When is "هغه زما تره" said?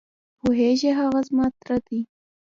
0.99-1.77